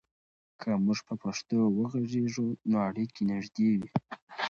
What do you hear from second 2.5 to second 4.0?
نو اړیکې نږدې وي.